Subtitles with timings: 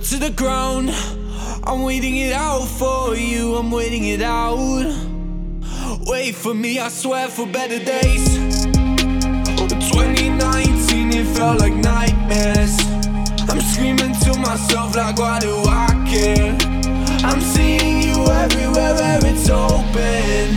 [0.00, 0.90] to the ground.
[1.64, 4.58] I'm waiting it out for you, I'm waiting it out.
[6.06, 8.38] Wait for me, I swear for better days.
[9.90, 12.78] 2019, it felt like nightmares.
[13.48, 16.56] I'm screaming to myself, like, why do I care?
[17.24, 20.54] I'm seeing you everywhere where it's open.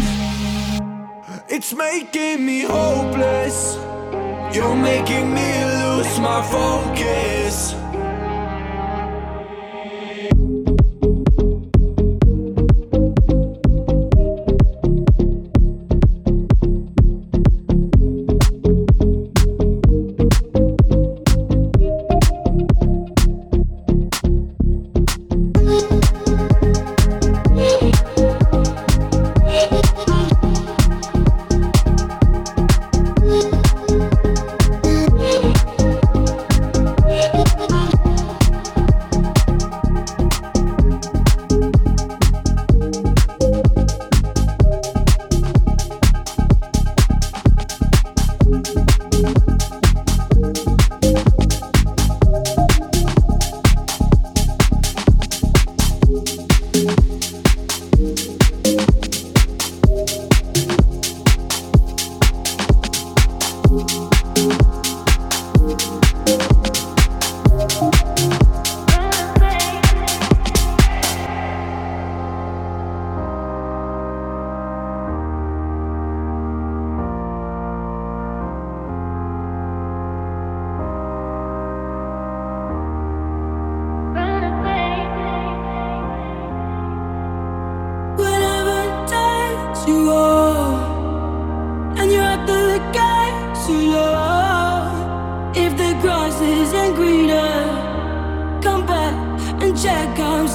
[1.50, 3.78] It's making me hopeless.
[4.56, 7.81] You're making me lose my focus.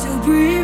[0.03, 0.56] to breathe.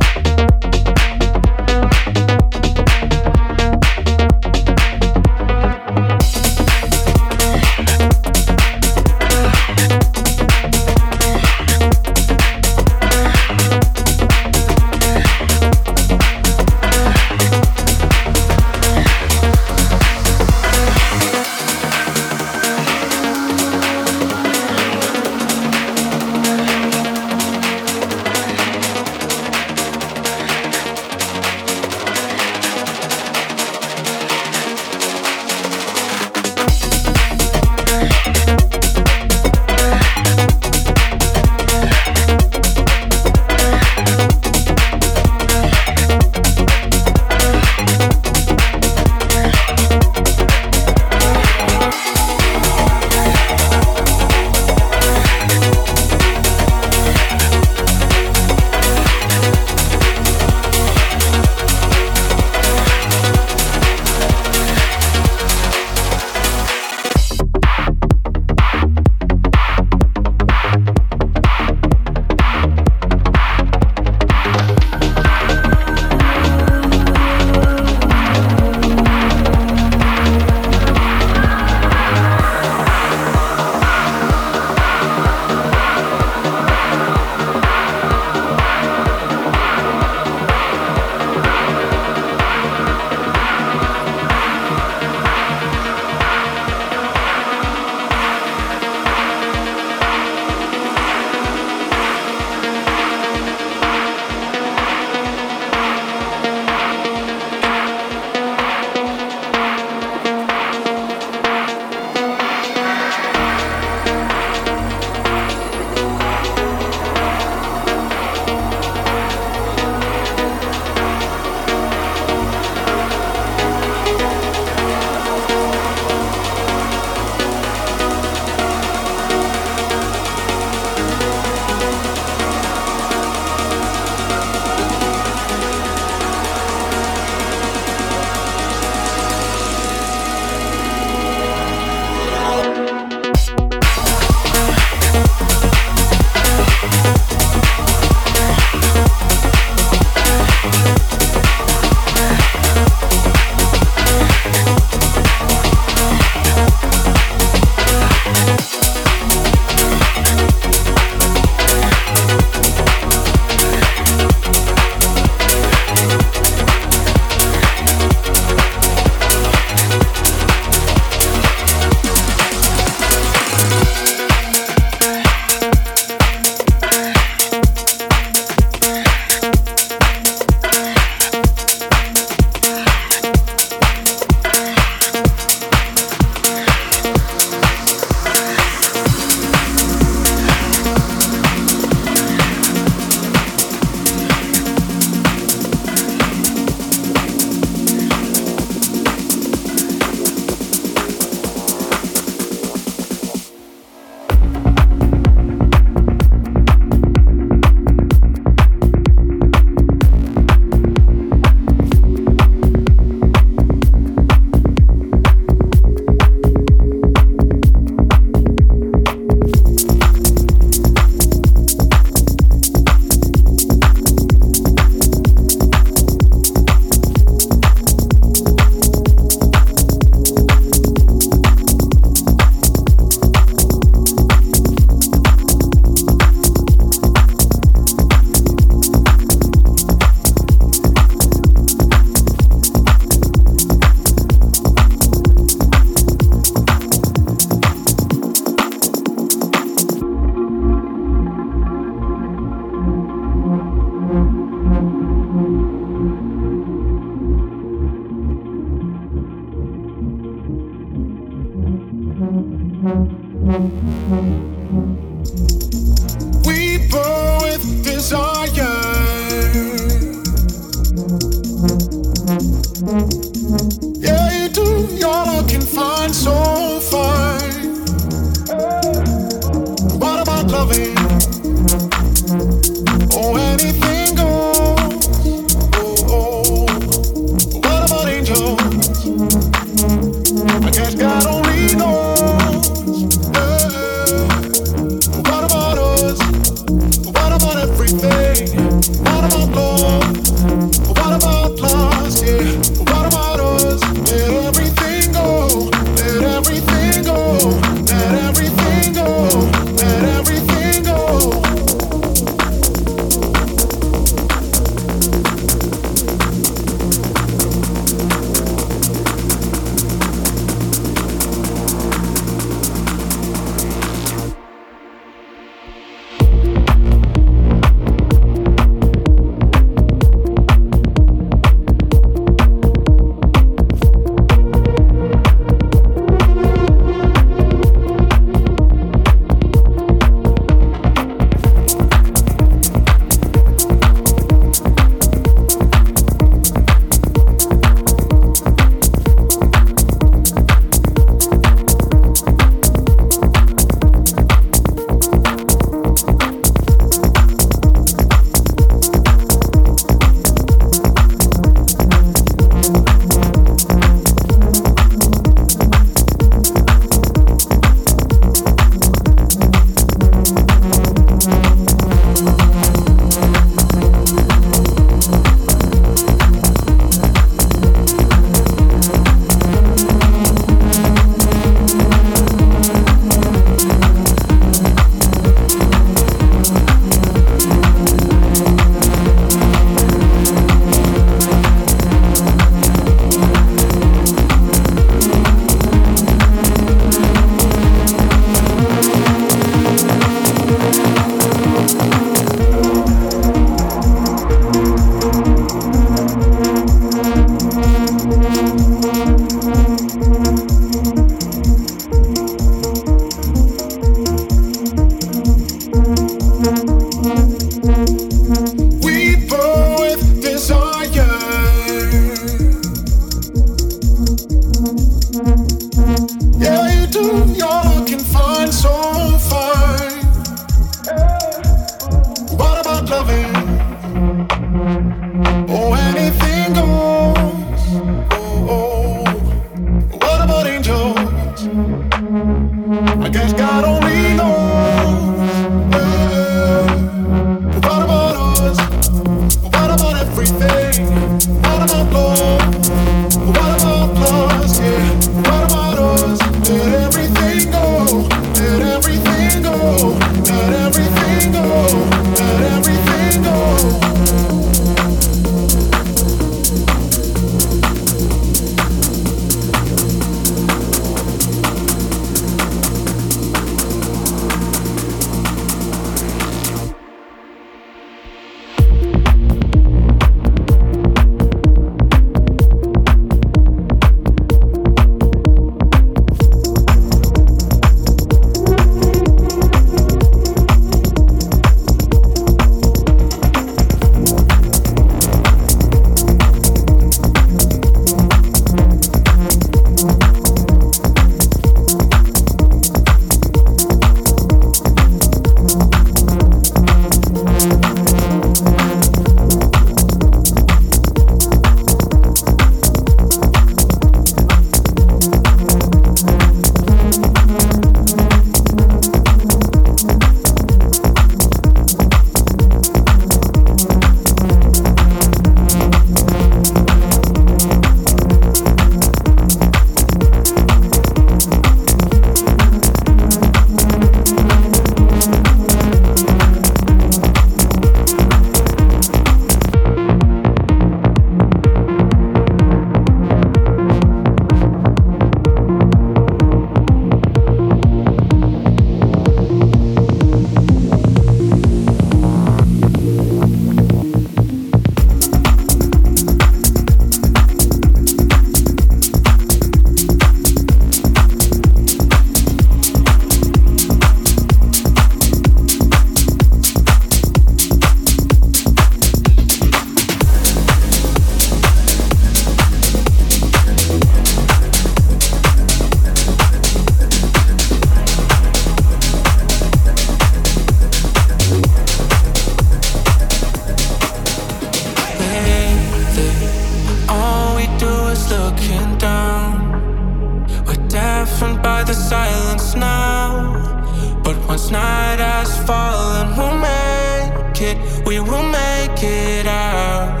[594.40, 600.00] Once night has fallen, we'll make it, we will make it out.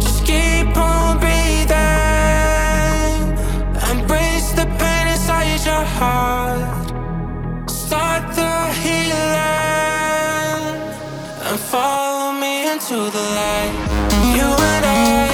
[0.00, 1.72] Just keep on breathing,
[3.90, 6.90] embrace the pain inside your heart.
[7.68, 10.14] Start the healing
[11.46, 13.74] and follow me into the light.
[14.36, 15.33] You and I.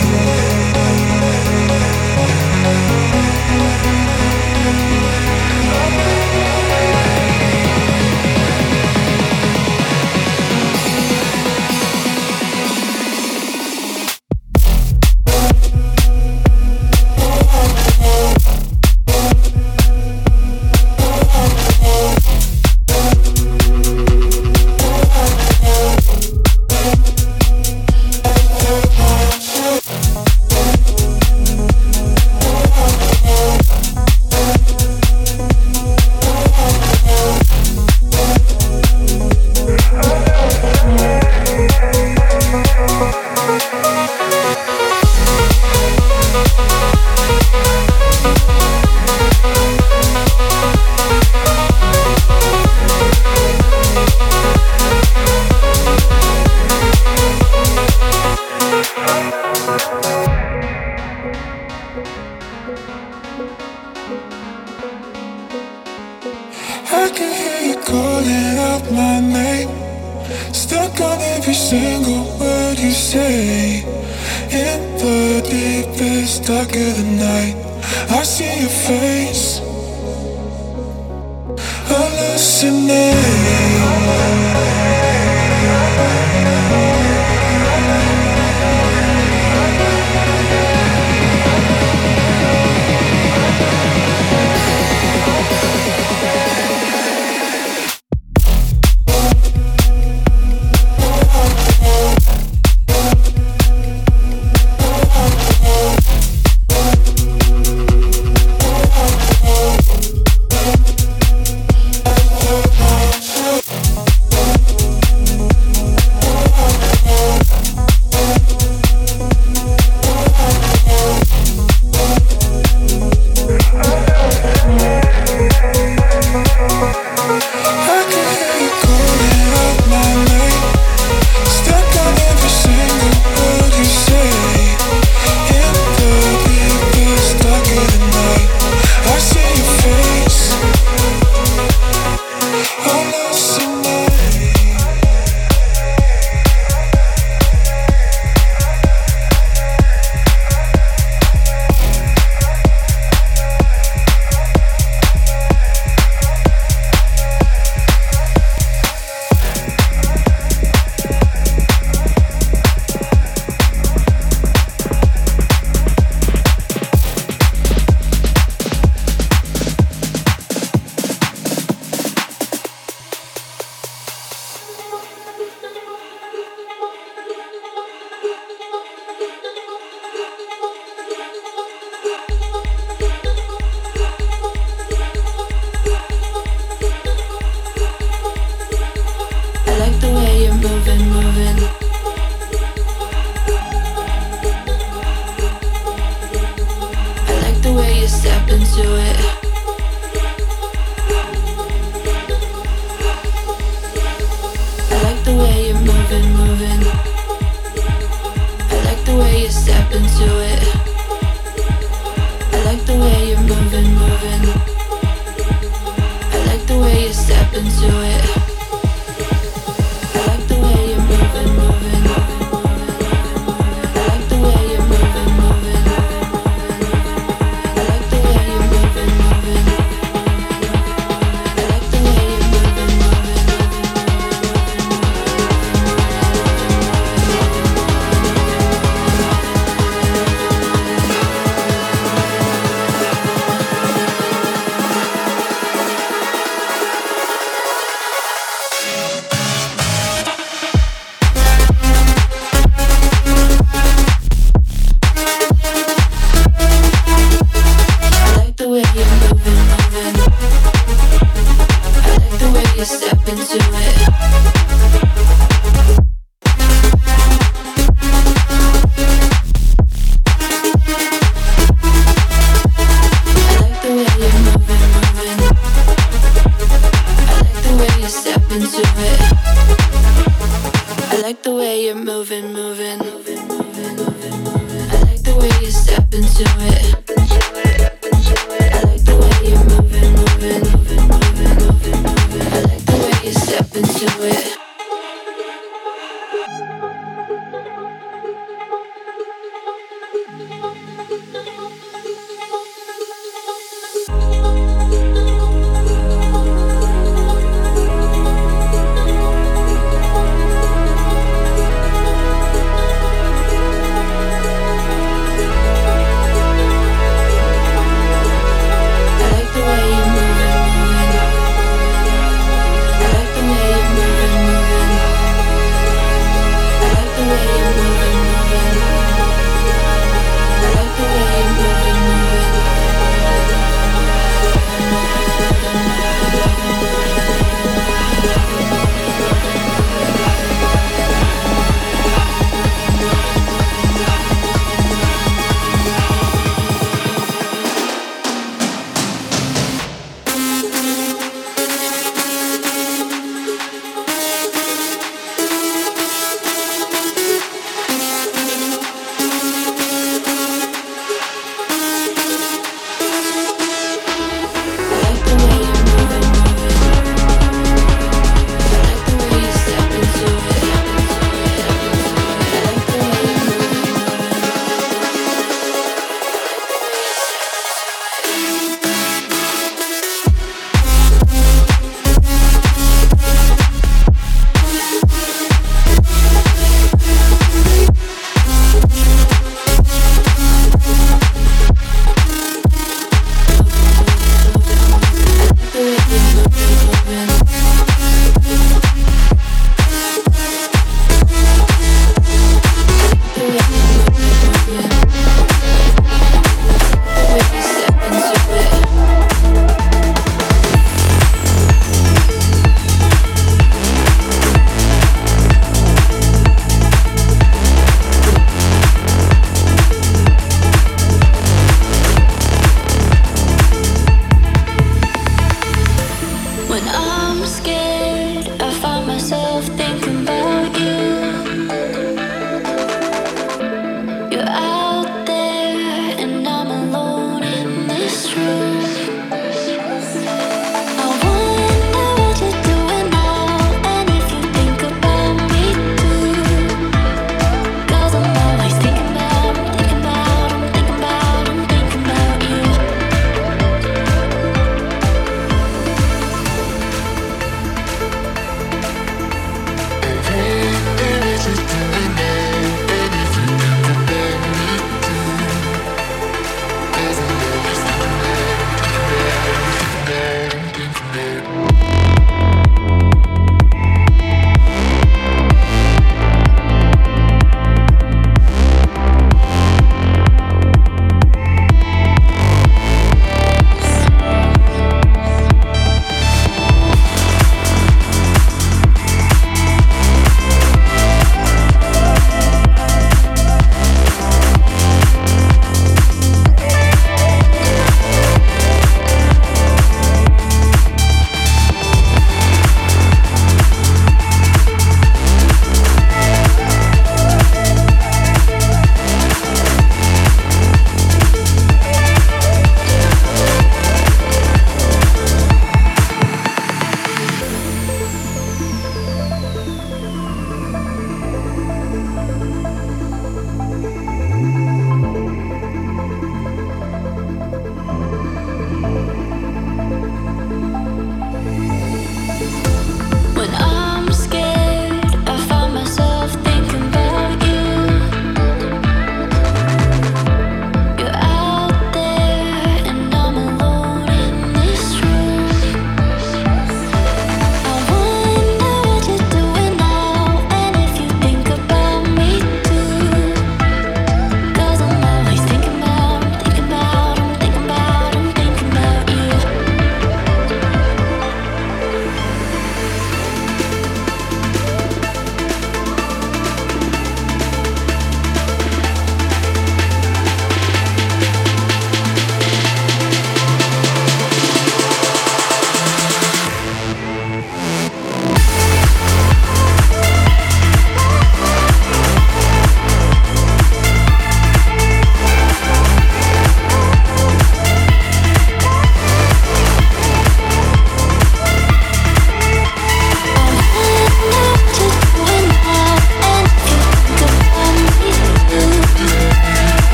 [217.79, 218.40] into it.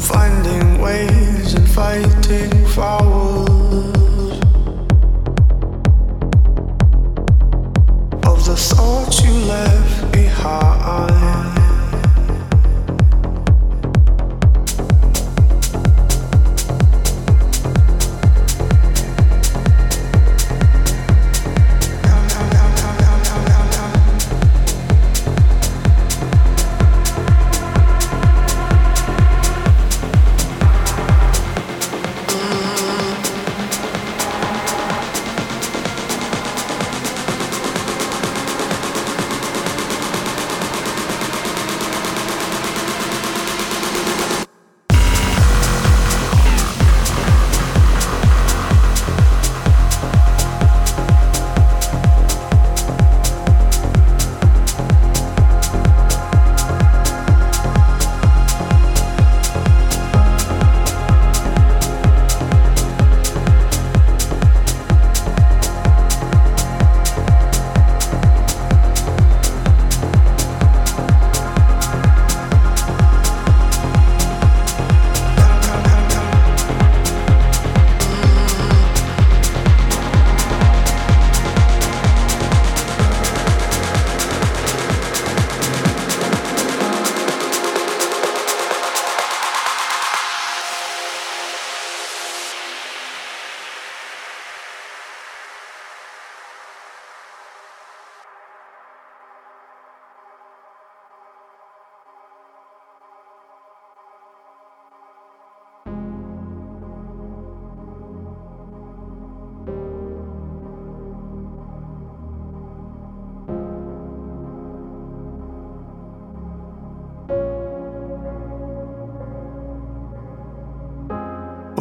[0.00, 2.07] finding ways and fighting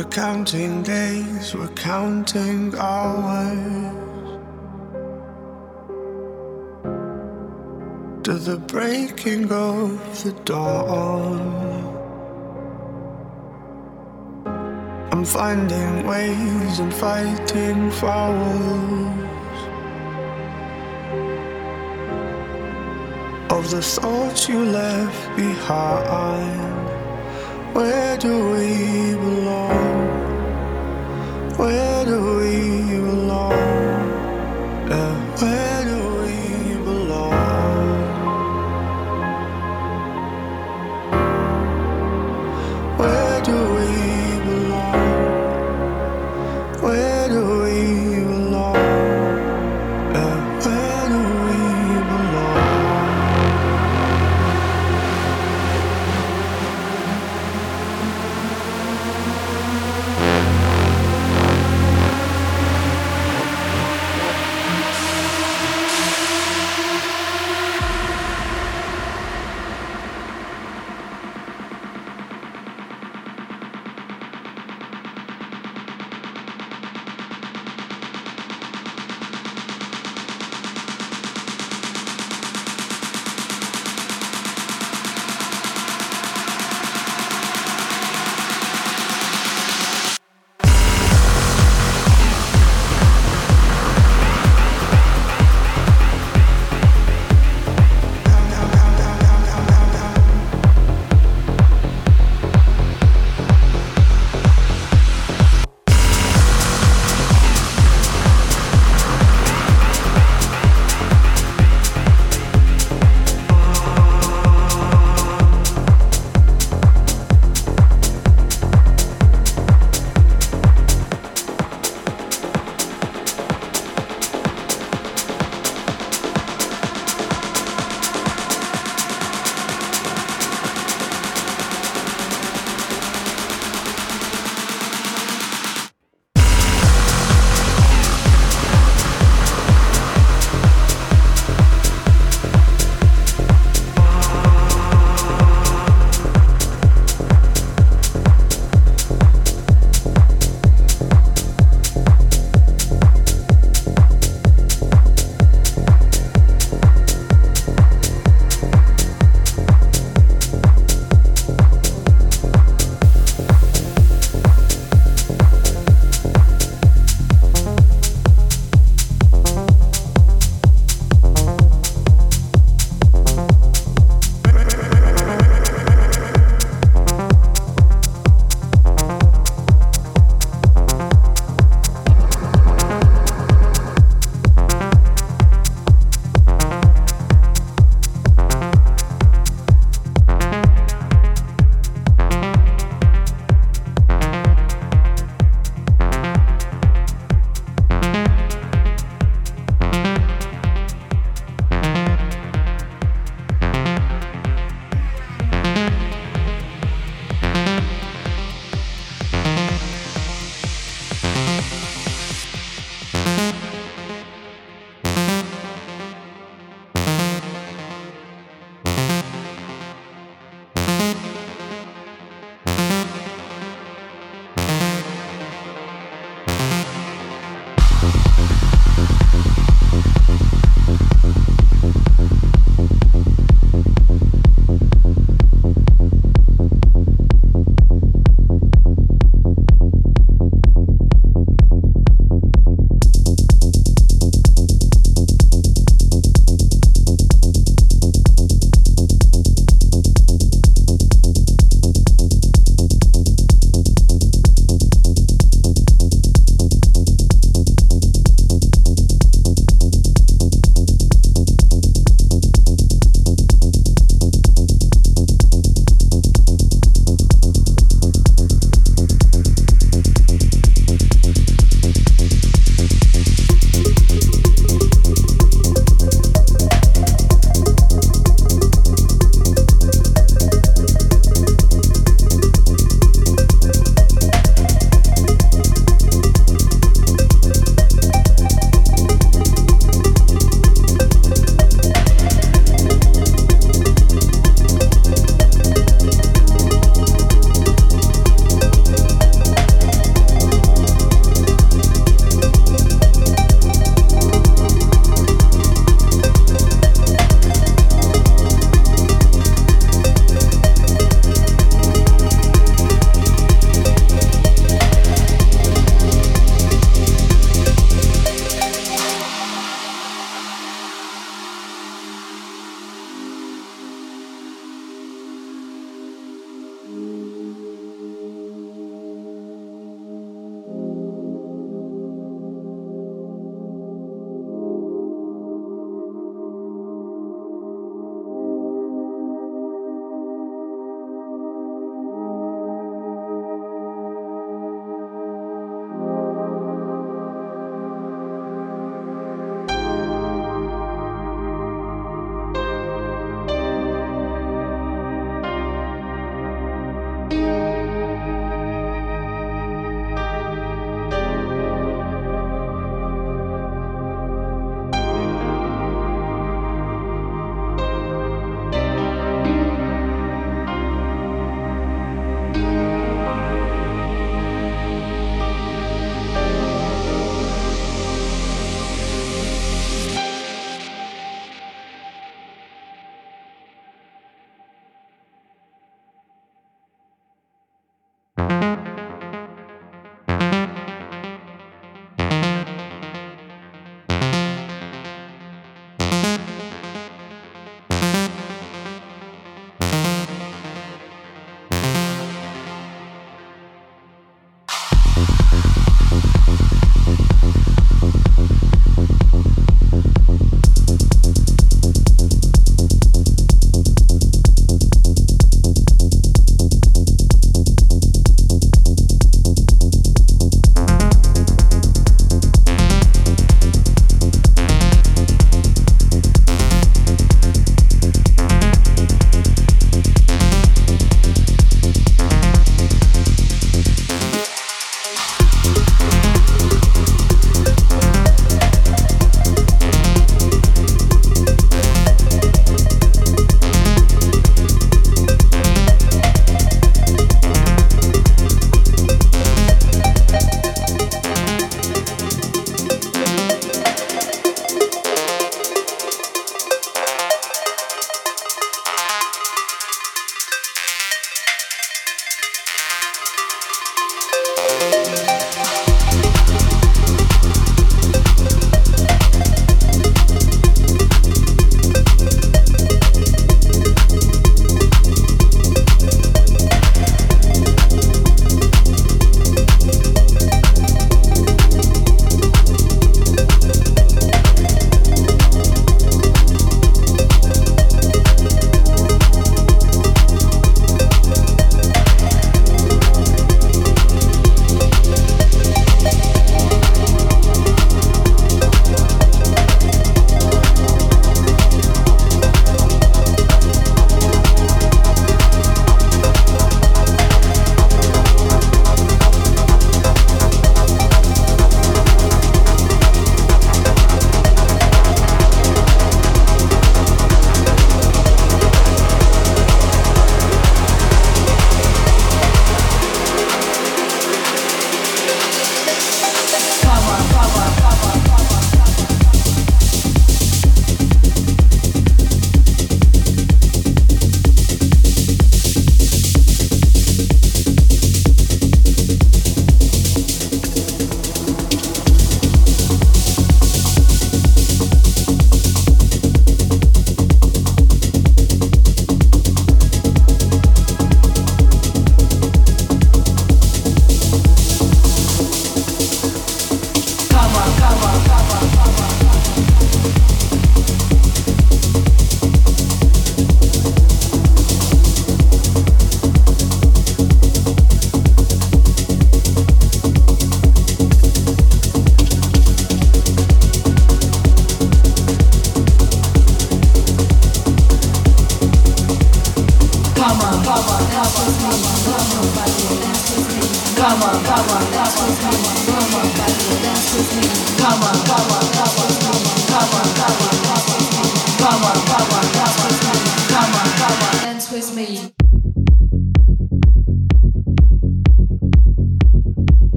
[0.00, 4.40] We're counting days, we're counting hours.
[8.24, 11.42] To the breaking of the dawn.
[15.12, 18.40] I'm finding ways and fighting fouls
[23.50, 26.80] of the thoughts you left behind.
[27.74, 29.89] Where do we belong?
[31.56, 33.69] Where do we belong?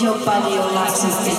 [0.00, 0.70] Your body, your
[1.24, 1.35] feet.